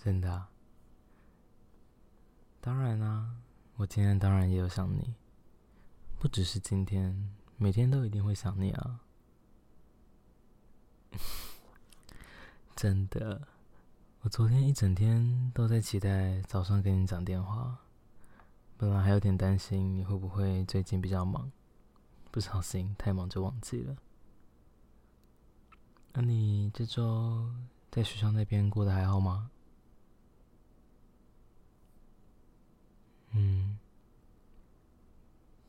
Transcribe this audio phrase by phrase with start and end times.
[0.00, 0.48] 真的啊？
[2.60, 3.34] 当然啦，
[3.74, 5.16] 我今天当然也有想你，
[6.20, 9.00] 不只是今天，每天都一定会想你啊。
[12.76, 13.48] 真的，
[14.20, 17.78] 我昨天一整天都在期待早上跟你讲电话，
[18.76, 21.50] 本来还有点担心你会不会最近比较忙，
[22.30, 23.96] 不小心太忙就忘记了。
[26.12, 27.52] 那你这周
[27.90, 29.50] 在学校那边过得还好吗？
[33.32, 33.78] 嗯，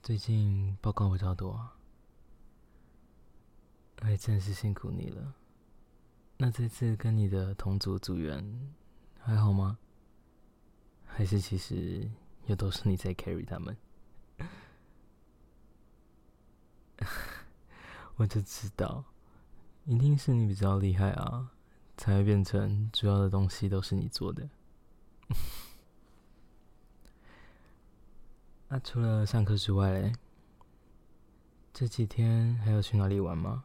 [0.02, 1.76] 最近报告比较多啊，
[4.02, 5.36] 哎，真是辛苦你了。
[6.38, 8.74] 那这次跟你的同组组员
[9.20, 9.78] 还好吗？
[11.06, 12.10] 还是其实
[12.46, 13.76] 又都是你在 carry 他们？
[18.16, 19.04] 我就知道，
[19.86, 21.52] 一定是你比较厉害啊，
[21.98, 24.50] 才会变成主要的东西都是你做的。
[28.72, 30.14] 那、除了上课之外嘞，
[31.74, 33.64] 这几天还有去哪里玩吗？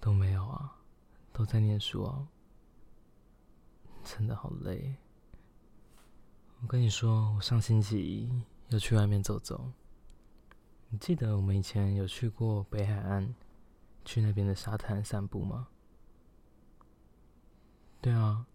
[0.00, 0.78] 都没有啊，
[1.30, 2.26] 都在念书啊，
[4.02, 4.96] 真的好累。
[6.62, 8.30] 我跟你说，我上星期
[8.70, 9.70] 又去外面走走。
[10.88, 13.34] 你记得我们以前有去过北海岸，
[14.02, 15.68] 去那边的沙滩散步吗？
[18.00, 18.46] 对啊。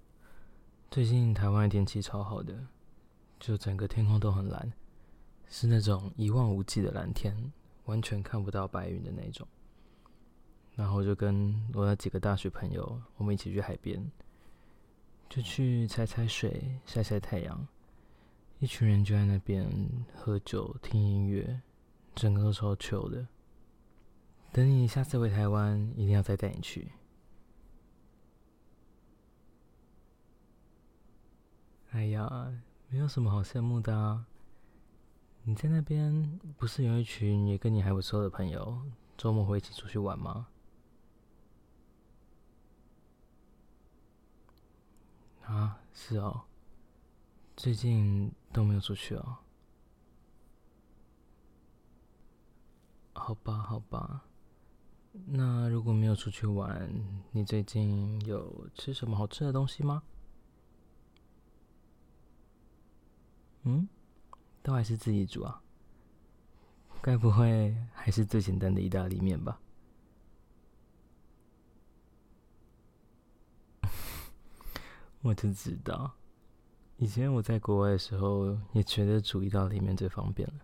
[0.93, 2.53] 最近台湾的天气超好的，
[3.39, 4.71] 就整个天空都很蓝，
[5.47, 7.35] 是那种一望无际的蓝天，
[7.85, 9.47] 完全看不到白云的那种。
[10.75, 14.07] 然后就跟我那几个大学朋友，我们一起去海边，
[15.31, 17.67] 就去踩踩水、晒晒太阳，
[18.59, 19.67] 一群人就在那边
[20.13, 21.59] 喝酒、听音乐，
[22.13, 23.27] 整个都超 chill 的。
[24.51, 26.91] 等你下次回台湾，一定要再带你去。
[31.93, 32.51] 哎呀，
[32.89, 34.25] 没有什么好羡慕的啊！
[35.43, 38.81] 你在那边不是有一群也跟你还不错的朋友，
[39.15, 40.47] 周末会一起出去玩吗？
[45.45, 46.41] 啊，是哦，
[47.55, 49.37] 最近都没有出去哦。
[53.13, 54.23] 好吧，好吧，
[55.27, 56.91] 那如果没有出去玩，
[57.33, 60.01] 你最近有吃什么好吃的东西吗？
[63.63, 63.87] 嗯，
[64.61, 65.61] 都还是自己煮啊？
[67.01, 69.59] 该不会还是最简单的意大利面吧？
[75.21, 76.13] 我就知道，
[76.97, 80.55] 以前我在国外的时候也觉得煮意大利面最方便了。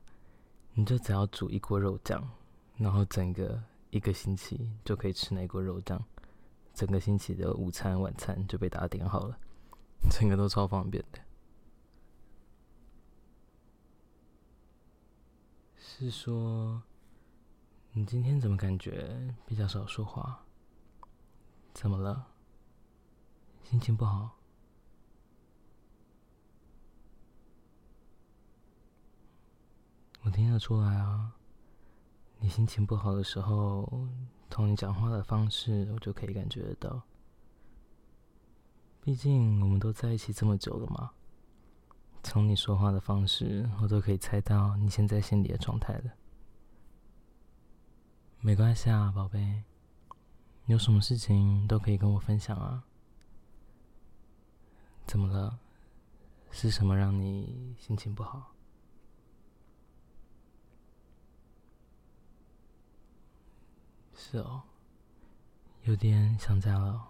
[0.74, 2.26] 你就只要煮一锅肉酱，
[2.78, 6.02] 然后整个一个星期就可以吃那锅肉酱，
[6.74, 9.38] 整个星期的午餐晚餐就被打点好了，
[10.10, 11.20] 整个都超方便的。
[16.00, 16.82] 是说，
[17.92, 20.46] 你今天怎么感觉比较少说话？
[21.74, 22.26] 怎么了？
[23.66, 24.38] 心情不好？
[30.22, 31.34] 我听得出来啊，
[32.38, 34.08] 你心情不好的时候，
[34.50, 37.02] 从你讲话的方式，我就可以感觉得到。
[39.02, 41.12] 毕竟我们都在一起这么久了嘛。
[42.22, 46.12] 从你说话的方式，我都可以猜到你现在心里的状态了。
[48.40, 49.64] 没关系啊，宝贝，
[50.66, 52.84] 有什么事情都可以跟我分享啊。
[55.06, 55.60] 怎么了？
[56.52, 58.54] 是什么让你心情不好？
[64.16, 64.64] 是哦，
[65.84, 67.09] 有点想家了。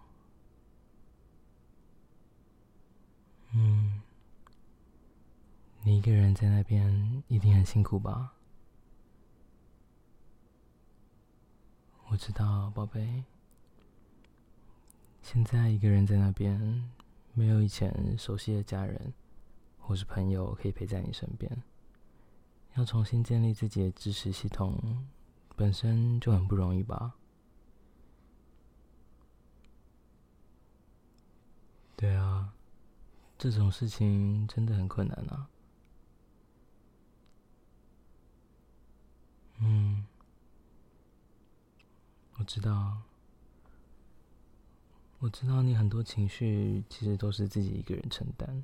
[5.89, 8.33] 你一个人在那边一定很辛苦吧？
[12.09, 13.23] 我知道，宝贝。
[15.23, 16.87] 现在一个人在那边，
[17.33, 19.11] 没有以前熟悉的家人
[19.79, 21.63] 或是朋友可以陪在你身边，
[22.75, 25.07] 要重新建立自己的支持系统，
[25.55, 27.15] 本身就很不容易吧？
[31.95, 32.53] 对啊，
[33.39, 35.49] 这种事情真的很困难啊。
[39.59, 40.05] 嗯，
[42.37, 43.01] 我知道。
[45.19, 48.63] 我知道你很多情绪其实都是自己一个人承担。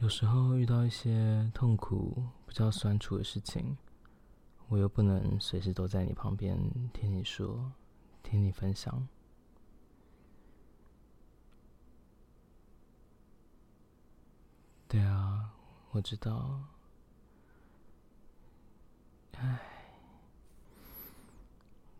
[0.00, 3.76] 有时候遇到一些痛苦、比较酸楚的事情，
[4.68, 6.58] 我又不能随时都在你旁边
[6.92, 7.72] 听你说、
[8.22, 9.06] 听你分享。
[14.88, 15.52] 对啊，
[15.92, 16.60] 我知道。
[19.46, 19.58] 唉，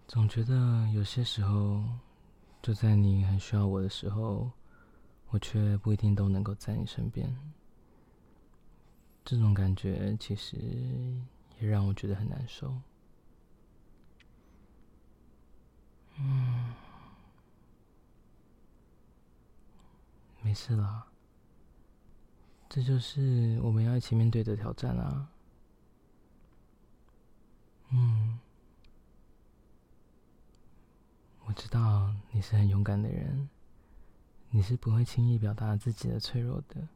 [0.09, 1.83] 总觉得有些时候。
[2.63, 4.51] 就在你很需要我的时候，
[5.29, 7.33] 我却不一定都能够在你身边。
[9.25, 10.57] 这种感觉其实
[11.61, 12.75] 也让我觉得很难受。
[16.17, 16.75] 嗯，
[20.43, 21.07] 没事啦，
[22.69, 25.29] 这就是我们要一起面对的挑战啊。
[27.91, 28.39] 嗯。
[31.45, 33.49] 我知道你是很勇敢的人，
[34.51, 36.89] 你是不会轻易表达自己的脆弱的。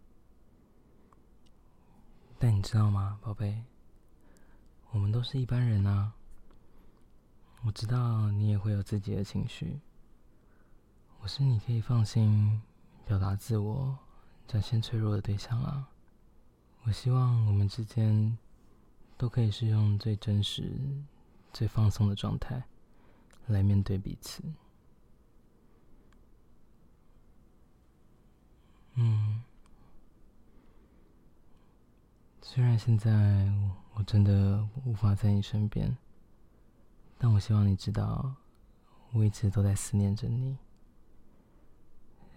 [2.39, 3.63] 但你知道吗，宝贝？
[4.91, 6.15] 我们都是一般人啊。
[7.63, 9.79] 我知道你也会有自己的情绪，
[11.21, 12.61] 我是你可以放心
[13.07, 13.99] 表达自我、
[14.49, 15.91] 展现脆弱的对象啊。
[16.85, 18.37] 我希望我们之间
[19.20, 20.81] 都可以是用最真实、
[21.52, 22.64] 最放松的状态。
[23.49, 24.43] 来面对彼此。
[28.94, 29.43] 嗯，
[32.40, 33.52] 虽然现在
[33.93, 35.94] 我真的无法在你身边，
[37.19, 38.34] 但我希望你知道，
[39.12, 40.56] 我一直都在思念着你。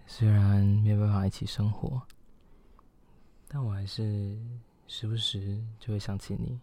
[0.06, 2.02] 虽然没有办法一起生活，
[3.48, 4.36] 但我还是
[4.86, 6.60] 时不时就会想起你，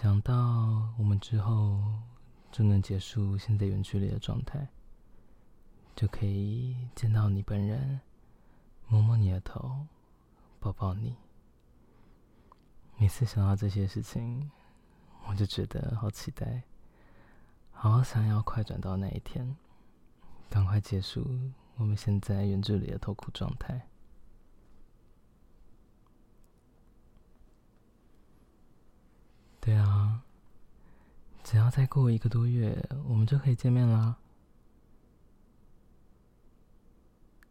[0.00, 0.34] 想到
[0.98, 1.80] 我们之后。
[2.52, 4.66] 就能结束现在远距离的状态，
[5.94, 8.00] 就可以见到你本人，
[8.88, 9.86] 摸摸你的头，
[10.58, 11.14] 抱抱你。
[12.96, 14.50] 每次想到这些事情，
[15.26, 16.62] 我就觉得好期待，
[17.72, 19.54] 好想要快转到那一天，
[20.48, 21.22] 赶快结束
[21.76, 23.86] 我们现在远距离的痛苦状态。
[29.66, 30.22] 对啊。
[31.42, 34.16] 只要再过一个多月，我们就可以见面啦。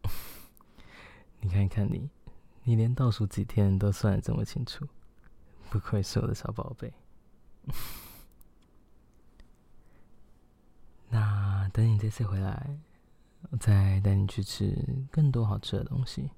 [1.40, 2.08] 你看看你，
[2.64, 4.88] 你连倒数几天都算得这么清楚，
[5.68, 6.90] 不愧是我的小宝贝。
[11.10, 12.78] 那等你这次回来，
[13.50, 16.30] 我再带你去吃更多好吃的东西。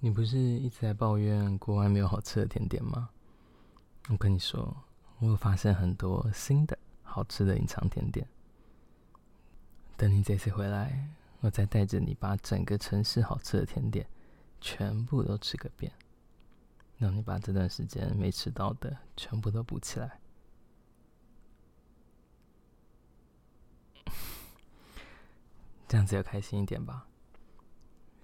[0.00, 3.08] 你不是一直在抱怨国外没有好吃的甜点吗？
[4.08, 4.84] 我跟你说。
[5.20, 8.28] 我发现很多新的好吃的隐藏甜点。
[9.96, 11.08] 等你这次回来，
[11.40, 14.08] 我再带着你把整个城市好吃的甜点
[14.60, 15.92] 全部都吃个遍，
[16.98, 20.20] 让你把这段时间没吃到的全部都补起来。
[25.88, 27.08] 这样子要开心一点吧？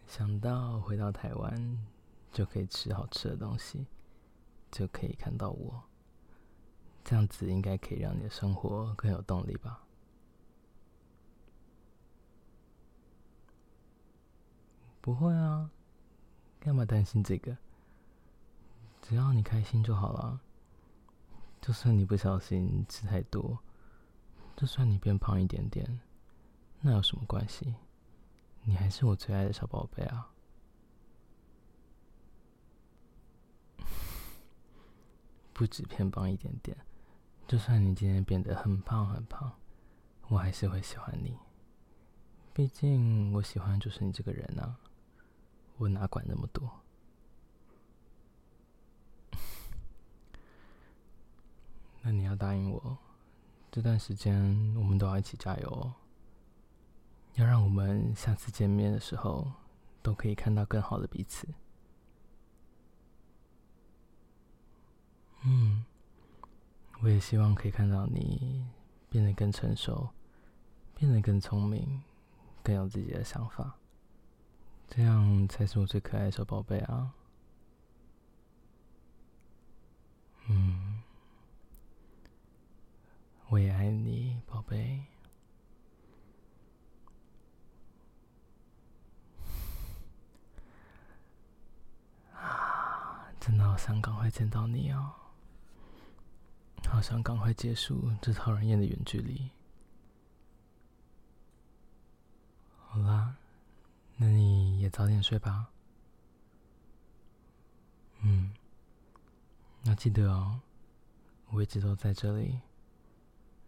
[0.06, 1.76] 想到回到台湾
[2.32, 3.85] 就可以吃好吃的东西，
[4.75, 5.85] 就可以看到我。
[7.04, 9.85] 这样子应该可以让你的生活更有动力吧？
[15.00, 15.71] 不会啊，
[16.59, 17.57] 干嘛担心这个？
[19.00, 20.40] 只要你开心就好了。
[21.61, 23.59] 就算你不小心吃太多，
[24.57, 26.00] 就算你变胖一点点，
[26.81, 27.75] 那有什么关系？
[28.62, 30.34] 你还是我最爱的小宝贝啊！
[35.54, 36.76] 不止偏胖一点点。
[37.46, 39.52] 就算你今天变得很胖很胖，
[40.28, 41.38] 我还是会喜欢你。
[42.52, 44.76] 毕竟我喜欢就是你这个人啊，
[45.78, 46.70] 我哪管那么多？
[52.02, 52.99] 那你要答应我，
[53.70, 55.94] 这段时间我们都要一起加油哦。
[57.34, 59.50] 要让我们下次见面的时候，
[60.02, 61.49] 都可以看到更好的彼此。
[65.46, 65.84] 嗯
[67.00, 68.66] 我也希望可以看到你
[69.10, 70.08] 变得更成熟，
[70.94, 72.02] 变得更聪明，
[72.62, 73.74] 更有自己的想法，
[74.88, 77.12] 这样才是我最可爱的小宝贝啊！
[80.48, 81.02] 嗯，
[83.48, 85.04] 我也爱你，宝贝。
[92.32, 95.12] 啊，真的好想赶快见到你哦！
[96.94, 99.50] 好想赶快结束这讨人厌的远距离。
[102.86, 103.34] 好啦，
[104.16, 105.72] 那你也早点睡吧。
[108.20, 108.54] 嗯。
[109.82, 110.60] 那记得哦，
[111.50, 112.60] 我一直都在这里。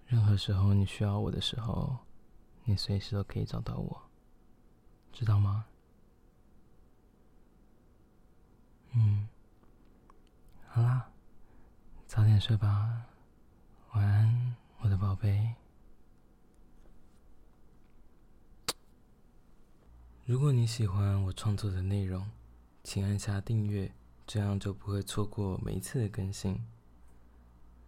[0.07, 1.99] 任何时候你需要我的时候，
[2.63, 4.03] 你随时都可以找到我，
[5.13, 5.67] 知道吗？
[8.93, 9.29] 嗯，
[10.69, 11.11] 好啦，
[12.07, 13.05] 早点睡吧，
[13.97, 15.55] 晚安，我的宝贝。
[20.27, 22.29] 如果你喜欢我创作的内容，
[22.85, 23.91] 请按下订阅。
[24.27, 26.61] 这样就不会错过每一次的更新。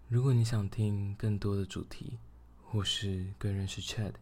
[0.06, 2.18] 如果你想听更多的主题，
[2.64, 4.14] 或是更认识 Chad，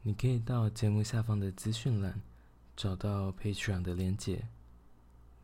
[0.00, 2.22] 你可以到节目下方的资讯栏
[2.74, 4.48] 找到 Patreon 的连结，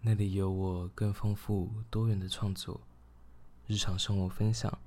[0.00, 2.80] 那里有我更丰富多元的创作、
[3.66, 4.78] 日常生活分享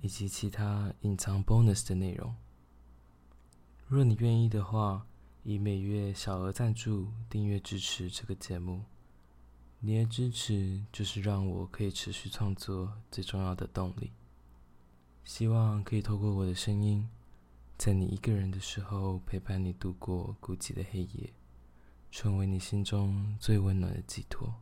[0.00, 2.34] 以及其他隐藏 bonus 的内容。
[3.86, 5.06] 若你愿意的话，
[5.42, 8.84] 以每月小额赞助订阅支持这个节目。
[9.80, 14.12] 你的支持就是让我可以持续创作最重要的动力。
[15.24, 17.08] 希望可以透过我的声音，
[17.78, 21.32] 在你一个人的时候陪伴你度过孤寂的黑夜，
[22.10, 24.54] 成为你心中最温暖的寄托。